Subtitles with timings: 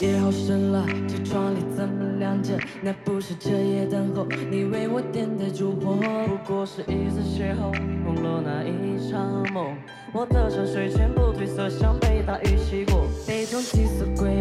[0.00, 2.58] 夜好深了，这窗里怎么亮着？
[2.82, 7.72] 那不是彻夜等候你为我点的烛火，不过是一次邂逅，
[8.04, 9.76] 梦落那一场梦。
[10.12, 13.06] 我的山水全部褪色，像被大雨洗过。
[13.26, 14.40] 杯中几色鬼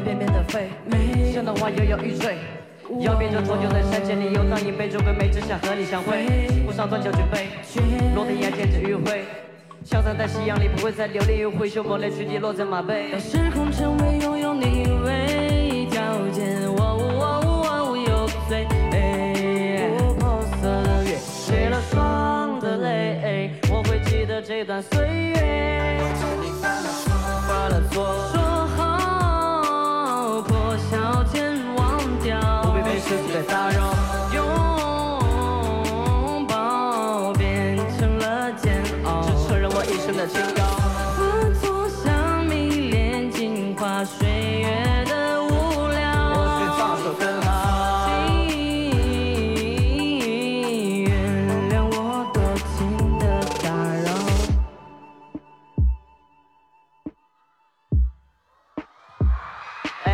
[0.00, 0.68] 翩翩的飞，
[1.32, 2.38] 像朵花摇摇欲坠。
[2.98, 6.26] 要变成浊酒在山间里游荡，一杯酒鬼魅，只想和你相会。
[6.66, 7.46] 铺上断桥举杯，
[8.16, 9.22] 落天涯见着余晖。
[9.84, 13.12] 消散在夕阳里，不会再流连于挥袖抹泪，去滴落在马背。
[13.12, 18.66] 当时空成为拥有你为条件，我我我我有罪。
[18.90, 25.36] 琥珀色的月，结了霜的泪，我会记得这段岁月。
[27.46, 28.39] 犯了错，
[33.40, 33.94] 的打扰。
[34.34, 34.46] 拥
[36.46, 40.62] 抱变成了煎熬，只承认我一生的清高。
[41.16, 44.28] 犯错像迷恋镜花水
[44.60, 45.48] 月的无
[45.88, 46.34] 聊。
[46.34, 47.48] 或许放手更好。
[48.06, 48.44] 请
[51.04, 51.08] 原
[51.70, 51.96] 谅我
[52.34, 52.38] 多
[52.76, 53.24] 情的
[53.62, 53.66] 打
[54.04, 54.08] 扰。
[60.04, 60.08] 哎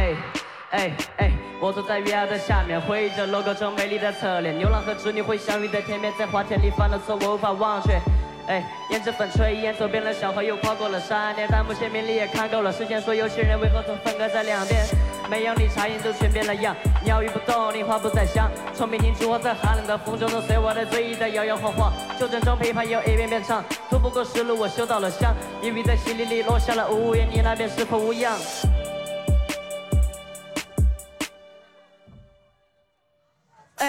[0.76, 4.56] 哎哎，我坐在月牙的下面，回忆着 logo 中美丽的侧脸。
[4.58, 7.98] 牛郎和织女会相遇在天边，在花田里犯了错，我无法忘却。
[8.46, 11.48] 哎，胭脂粉吹，一眼走遍了小河，又跨过了山巅。
[11.48, 14.84] 弹幕签名利也看够了，世间说有些人为何总分隔在两边？
[15.30, 18.50] 每样理查因都全变了样，鸟语不动，梨花不再香。
[18.74, 21.90] 从明镜烛火在寒冷的风中，都随我的醉意在摇摇晃晃。
[22.20, 25.34] 旧阵中琵琶又一遍遍唱，渡不过石路，我修到了香。
[25.62, 28.36] 一笔在心里里落下了无言，你那边是否无恙？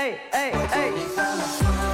[0.07, 0.39] 哎哎
[0.71, 0.87] 哎！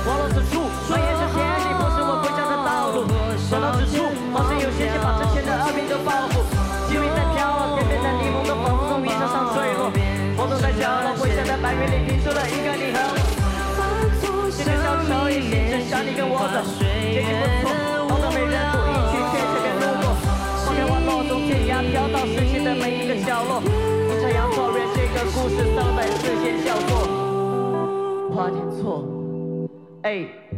[0.05, 3.09] 网络此处，传言是陷阱，不是我回家的道路。
[3.49, 6.45] 说到此处，好像有些人把之前的恶名都报复。
[6.85, 9.89] 机会在飘落，天边的霓虹都仿佛从云层上坠落。
[10.37, 13.17] 我坐在角落，回想在白云里拼出了一个你和我。
[14.53, 20.13] 现在小丑也写着想你跟我走，结局不错，好多没人顾，一曲却随便路过。
[20.61, 23.57] 花开花落，从天涯飘到世界的每一个角落。
[24.05, 25.65] 阴差阳错，让这个故事
[30.05, 30.52] eight.